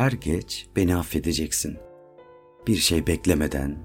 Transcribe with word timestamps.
Er 0.00 0.12
geç 0.12 0.66
beni 0.76 0.96
affedeceksin. 0.96 1.78
Bir 2.66 2.76
şey 2.76 3.06
beklemeden, 3.06 3.84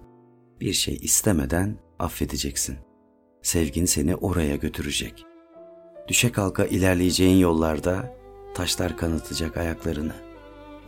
bir 0.60 0.74
şey 0.74 0.96
istemeden 1.02 1.78
affedeceksin. 2.00 2.78
Sevgin 3.42 3.86
seni 3.86 4.16
oraya 4.16 4.56
götürecek. 4.56 5.26
Düşe 6.08 6.32
kalka 6.32 6.66
ilerleyeceğin 6.66 7.38
yollarda 7.38 8.16
taşlar 8.54 8.98
kanatacak 8.98 9.58
ayaklarını. 9.58 10.14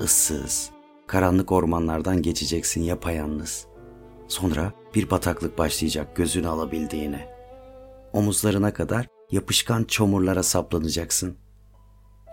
Issız, 0.04 0.69
karanlık 1.07 1.51
ormanlardan 1.51 2.21
geçeceksin 2.21 2.82
yapayalnız. 2.83 3.68
Sonra 4.28 4.73
bir 4.96 5.09
bataklık 5.09 5.57
başlayacak 5.57 6.15
gözünü 6.15 6.47
alabildiğine. 6.47 7.29
Omuzlarına 8.14 8.73
kadar 8.73 9.07
yapışkan 9.32 9.83
çamurlara 9.83 10.43
saplanacaksın. 10.43 11.37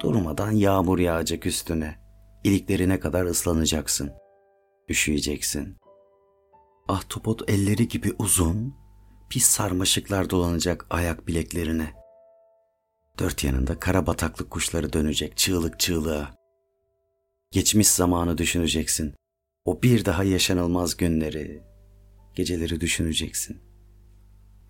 Durmadan 0.02 0.50
yağmur 0.50 0.98
yağacak 0.98 1.46
üstüne. 1.46 2.03
İliklerine 2.44 3.00
kadar 3.00 3.24
ıslanacaksın. 3.24 4.12
Üşüyeceksin. 4.88 5.76
Ahtapot 6.88 7.50
elleri 7.50 7.88
gibi 7.88 8.12
uzun, 8.18 8.74
pis 9.30 9.44
sarmaşıklar 9.44 10.30
dolanacak 10.30 10.86
ayak 10.90 11.26
bileklerine. 11.26 11.92
Dört 13.18 13.44
yanında 13.44 13.78
kara 13.78 14.06
bataklık 14.06 14.50
kuşları 14.50 14.92
dönecek 14.92 15.36
çığlık 15.36 15.80
çığlığa. 15.80 16.34
Geçmiş 17.50 17.88
zamanı 17.88 18.38
düşüneceksin. 18.38 19.14
O 19.64 19.82
bir 19.82 20.04
daha 20.04 20.24
yaşanılmaz 20.24 20.96
günleri, 20.96 21.62
geceleri 22.34 22.80
düşüneceksin. 22.80 23.62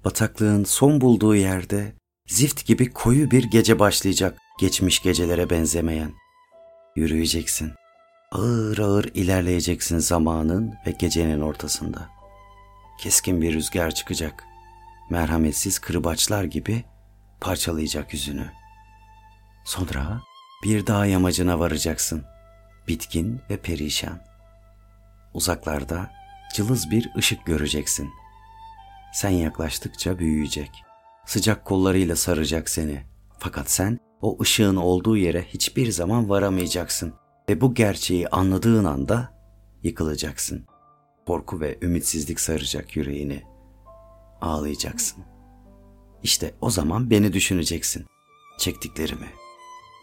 Bataklığın 0.04 0.64
son 0.64 1.00
bulduğu 1.00 1.34
yerde 1.36 1.92
zift 2.28 2.66
gibi 2.66 2.90
koyu 2.90 3.30
bir 3.30 3.44
gece 3.44 3.78
başlayacak 3.78 4.38
geçmiş 4.60 5.02
gecelere 5.02 5.50
benzemeyen. 5.50 6.23
Yürüyeceksin. 6.96 7.72
Ağır 8.32 8.78
ağır 8.78 9.04
ilerleyeceksin 9.04 9.98
zamanın 9.98 10.74
ve 10.86 10.90
gecenin 10.90 11.40
ortasında. 11.40 12.08
Keskin 13.00 13.42
bir 13.42 13.54
rüzgar 13.54 13.90
çıkacak. 13.90 14.44
Merhametsiz 15.10 15.78
kırbaçlar 15.78 16.44
gibi 16.44 16.84
parçalayacak 17.40 18.12
yüzünü. 18.12 18.52
Sonra 19.64 20.20
bir 20.64 20.86
dağ 20.86 21.06
yamacına 21.06 21.60
varacaksın. 21.60 22.24
Bitkin 22.88 23.40
ve 23.50 23.56
perişan. 23.56 24.20
Uzaklarda 25.34 26.10
cılız 26.54 26.90
bir 26.90 27.10
ışık 27.16 27.46
göreceksin. 27.46 28.10
Sen 29.12 29.30
yaklaştıkça 29.30 30.18
büyüyecek. 30.18 30.70
Sıcak 31.26 31.64
kollarıyla 31.64 32.16
saracak 32.16 32.68
seni. 32.68 33.02
Fakat 33.38 33.70
sen 33.70 33.98
o 34.20 34.38
ışığın 34.42 34.76
olduğu 34.76 35.16
yere 35.16 35.42
hiçbir 35.42 35.90
zaman 35.90 36.28
varamayacaksın 36.28 37.14
ve 37.48 37.60
bu 37.60 37.74
gerçeği 37.74 38.28
anladığın 38.28 38.84
anda 38.84 39.34
yıkılacaksın. 39.82 40.66
Korku 41.26 41.60
ve 41.60 41.78
ümitsizlik 41.82 42.40
saracak 42.40 42.96
yüreğini. 42.96 43.42
Ağlayacaksın. 44.40 45.24
İşte 46.22 46.54
o 46.60 46.70
zaman 46.70 47.10
beni 47.10 47.32
düşüneceksin. 47.32 48.06
Çektiklerimi. 48.58 49.28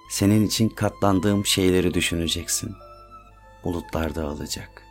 Senin 0.09 0.47
için 0.47 0.69
katlandığım 0.69 1.45
şeyleri 1.45 1.93
düşüneceksin. 1.93 2.71
Bulutlar 3.63 4.15
dağılacak. 4.15 4.83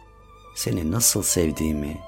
Seni 0.56 0.92
nasıl 0.92 1.22
sevdiğimi, 1.22 1.98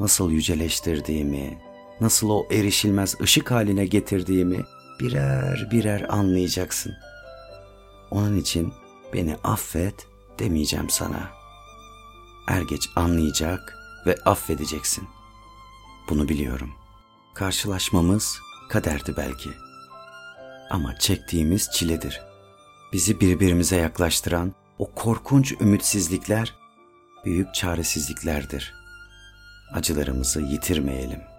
nasıl 0.00 0.30
yüceleştirdiğimi, 0.30 1.58
nasıl 2.00 2.30
o 2.30 2.46
erişilmez 2.50 3.20
ışık 3.20 3.50
haline 3.50 3.86
getirdiğimi 3.86 4.64
birer 5.00 5.70
birer 5.70 6.06
anlayacaksın. 6.08 6.94
Onun 8.10 8.36
için 8.36 8.74
beni 9.12 9.36
affet 9.44 10.06
demeyeceğim 10.38 10.90
sana. 10.90 11.30
Er 12.48 12.62
geç 12.62 12.88
anlayacak 12.96 13.78
ve 14.06 14.16
affedeceksin. 14.24 15.08
Bunu 16.08 16.28
biliyorum. 16.28 16.70
Karşılaşmamız 17.34 18.38
kaderdi 18.68 19.14
belki. 19.16 19.50
Ama 20.70 20.98
çektiğimiz 20.98 21.70
çiledir. 21.70 22.20
Bizi 22.92 23.20
birbirimize 23.20 23.76
yaklaştıran 23.76 24.54
o 24.78 24.90
korkunç 24.94 25.52
ümitsizlikler 25.52 26.54
büyük 27.24 27.54
çaresizliklerdir. 27.54 28.74
Acılarımızı 29.72 30.40
yitirmeyelim.'' 30.40 31.33